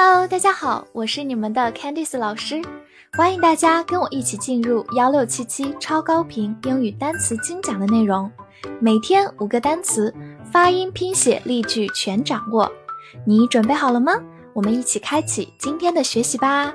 [0.00, 2.62] Hello，大家好，我是你们的 Candice 老师，
[3.14, 8.30] 欢迎大家跟我一起进入幺六七七超高频英语单词精讲的内容，
[8.80, 10.14] 每天五个单词，
[10.52, 12.70] 发音、拼写、例句全掌握，
[13.26, 14.12] 你准备好了吗？
[14.52, 16.72] 我们一起开启今天的学习吧。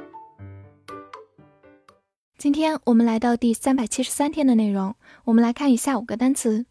[2.37, 6.65] 今天我们来到第三百七十三天的内容，我们来看一下五个单词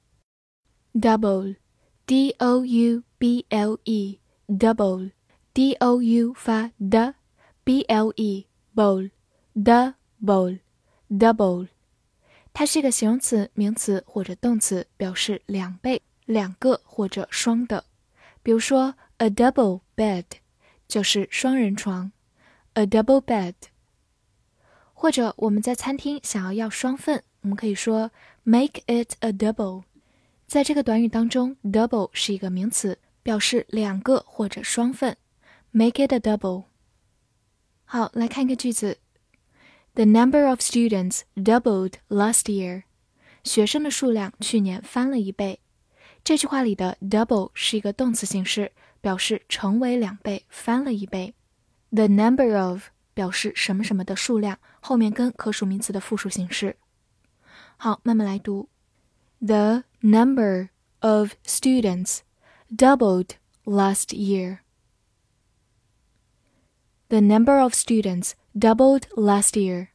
[0.92, 5.12] ：double，d o u b l e，double。
[5.54, 7.14] D o u 发的
[7.62, 9.94] ，b l e bowl，the
[10.24, 11.68] bowl，double，
[12.54, 17.84] 它是一个形容词、名词或者动词，表示两倍、两个或者双的。
[18.42, 20.24] 比如说，a double bed
[20.88, 22.12] 就是双人床
[22.72, 23.52] ，a double bed。
[24.94, 28.10] 或者我们在餐厅想要要双份，我们可以说
[28.44, 29.82] make it a double。
[30.46, 35.14] 在这个短语当中，double 是一个名词，表示两个或者双份。
[35.71, 36.65] Make it a double。
[37.85, 38.99] 好，来看一个句子：
[39.93, 42.83] The number of students doubled last year。
[43.43, 45.59] 学生的数量去年翻了一倍。
[46.23, 51.33] 这句话里的 double 是一个动词形式，表示成为两倍，翻了一倍。
[51.91, 56.75] The number of 表示什么什么的数量，后面跟可数名词的复数形式。
[57.77, 58.67] 好，慢慢来读：
[59.39, 62.19] The number of students
[62.69, 63.29] doubled
[63.63, 64.59] last year。
[67.11, 69.89] The number of students doubled last year。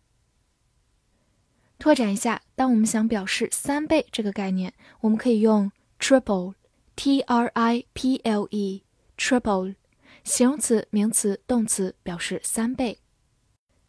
[1.79, 9.75] 拓展一下，当我们想表示三倍这个概念，我们可以用 triple，t r i p l e，triple，
[10.23, 13.01] 形容词、名词、动词，表示三倍。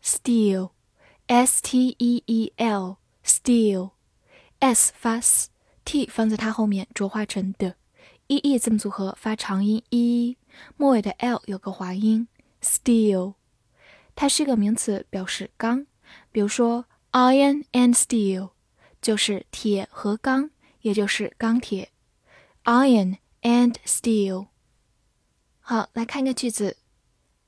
[0.04, 3.84] steal，s t e e l，steal，s
[4.96, 7.76] 发 s，t 放在它后面浊化成的，
[8.28, 10.36] e e 字母组合发长音 e，
[10.76, 12.28] 末尾的 l 有个滑音。
[12.63, 13.35] Steel，
[14.15, 15.87] 它是一个名词，表示钢。
[16.33, 18.51] 比如说，iron and steel
[19.01, 21.91] 就是铁和钢，也就是钢铁。
[22.65, 24.49] Iron and steel。
[25.61, 26.77] 好，来看一个句子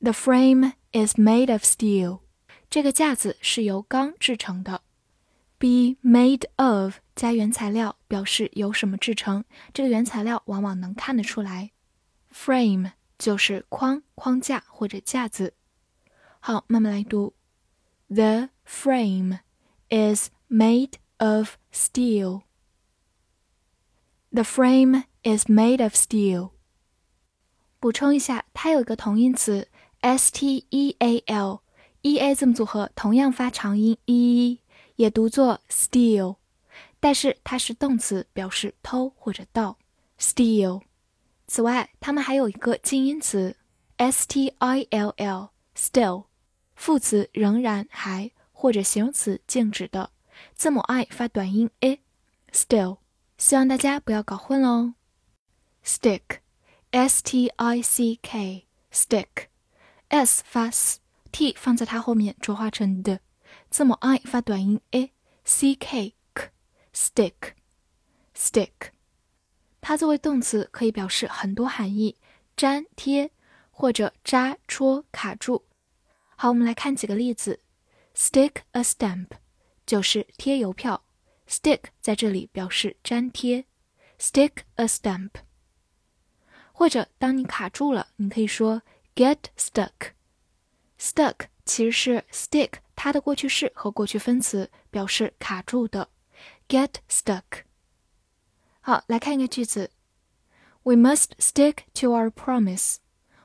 [0.01, 2.21] ：The frame is made of steel。
[2.69, 4.83] 这个架子是由钢制成的。
[5.59, 9.45] Be made of 加原材料，表示由什么制成。
[9.75, 11.73] 这个原材料往往能看得出来。
[12.33, 12.93] Frame。
[13.20, 15.54] 就是框、框架或者架子。
[16.40, 17.34] 好，慢慢来读。
[18.08, 19.40] The frame
[19.90, 22.44] is made of steel.
[24.32, 26.52] The frame is made of steel.
[27.80, 29.70] 补充一下，它有一个同音词
[30.02, 31.62] s t e a l
[32.02, 34.60] e a 字母组合，同样发长音 e，
[34.98, 36.38] 也读作 steal，
[37.00, 39.78] 但是它是动词，表示偷或者盗。
[40.20, 40.82] steal。
[41.53, 43.57] 此外，它们还有一个近音词
[43.97, 46.27] ，s t i l l，still，
[46.77, 50.13] 副词仍然还或者形容词静止的，
[50.55, 52.99] 字母 i 发短音 a，still，
[53.37, 54.95] 希望大家不要搞混喽。
[55.85, 63.19] stick，s t i c k，stick，s 发 s，t 放在它后面浊化成的，
[63.71, 68.93] 字母 i 发短音 a，c k k，stick，stick。
[69.81, 72.17] 它作为动词可以表示很多含义，
[72.57, 73.31] 粘贴
[73.71, 75.65] 或者扎戳卡住。
[76.37, 77.61] 好，我们来看几个例子。
[78.15, 79.29] Stick a stamp
[79.87, 81.05] 就是贴邮票
[81.49, 83.65] ，stick 在这里表示粘贴。
[84.19, 85.31] Stick a stamp。
[86.73, 88.83] 或者当你卡住了，你可以说
[89.15, 90.13] get stuck。
[90.99, 96.11] Stuck 其实是 stick 它的过去式和过去分词，表示卡住的。
[96.69, 97.65] Get stuck。
[98.90, 99.90] 好，来看一个句子：
[100.84, 102.98] We must stick to our promise。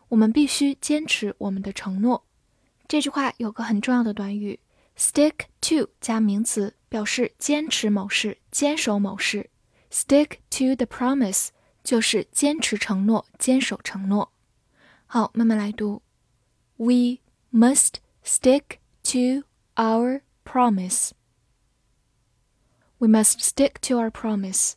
[0.09, 2.27] 我们必须坚持我们的承诺。
[2.89, 4.59] 这句话有个很重要的短语：
[4.99, 9.49] stick to 加名词，表示坚持某事、坚守某事。
[9.91, 11.49] Stick to the promise
[11.83, 14.33] 就是坚持承诺、坚守承诺。
[15.07, 16.03] 好，慢慢来读：
[16.77, 17.19] We
[17.53, 17.95] must
[18.25, 24.75] stick to our promise。We must stick to our promise。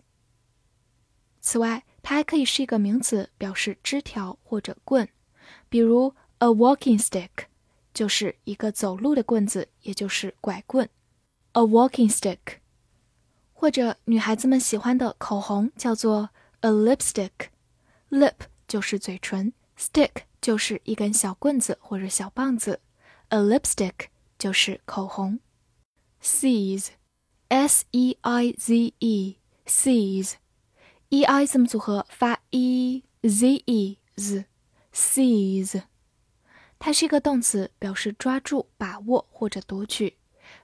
[1.48, 5.08] 此外，它还可以是一个名词，表示枝条或者棍，
[5.70, 7.30] 比如 a walking stick
[7.94, 10.86] 就是一个走路的棍子，也就是拐棍。
[11.52, 12.58] a walking stick，
[13.54, 16.28] 或者女孩子们喜欢的口红叫做
[16.60, 18.34] a lipstick，lip
[18.66, 20.10] 就是嘴唇，stick
[20.42, 22.78] 就是一根小棍子或者小棒子
[23.30, 24.08] ，a lipstick
[24.38, 25.40] 就是口红。
[26.22, 30.34] seize，s e i z e seize
[31.10, 31.24] e i z e，seize。
[31.24, 34.44] e i 字母组合发 e z e z
[34.92, 35.82] seize，
[36.78, 40.18] 它是一个动词，表示抓住、把握或者夺取。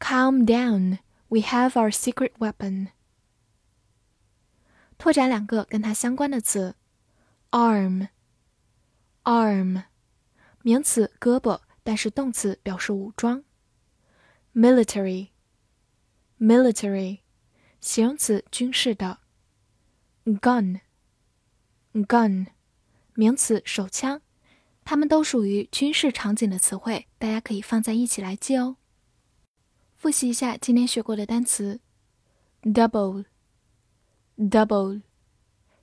[0.00, 0.98] Calm down.
[1.32, 2.88] We have our secret weapon.
[4.96, 6.76] 拓展两个跟它相关的词：
[7.50, 9.84] arm。arm，
[10.62, 13.44] 名词胳膊，但是动词表示武装。
[14.54, 17.20] military。military，
[17.80, 19.18] 形容词军事的。
[20.24, 22.46] gun。gun。
[23.14, 24.22] 名词手枪，
[24.84, 28.76] 它们都属于军事场景的词汇，大家可以放在一起来记哦。
[30.03, 31.79] 复习一下今天学过的单词
[32.63, 35.01] ：double，double，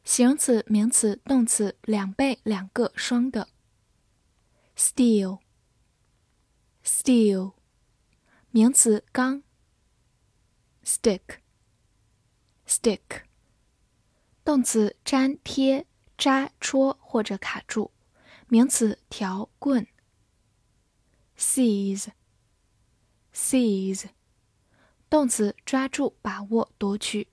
[0.04, 3.48] 形容词、名词、动词，两倍、两个、双的
[4.76, 7.54] ；steel，steel，
[8.50, 9.42] 名词钢
[10.84, 13.22] ；stick，stick，
[14.44, 15.86] 动词粘贴。
[16.18, 17.90] 扎、戳或者卡住，
[18.48, 19.86] 名词条棍
[21.38, 22.08] ；seize。
[23.34, 24.04] seize，
[25.08, 27.28] 动词抓住、把握、夺取。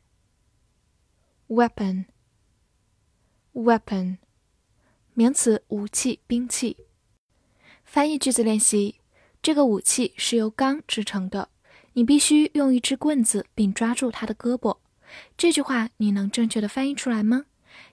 [1.47, 4.17] weapon，weapon，
[5.13, 6.77] 名词武器、兵器。
[7.83, 8.95] 翻译句子练习：
[9.41, 11.49] 这个武器是由钢制成的，
[11.93, 14.77] 你必须用一支棍子并抓住它的胳膊。
[15.37, 17.45] 这句话你能正确的翻译出来吗？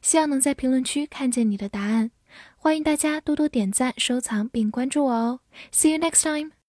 [0.02, 2.10] 希望能在评论区看见你的答案，
[2.56, 5.40] 欢迎大家多多点赞、收藏并关注我哦。
[5.70, 6.54] See you next time.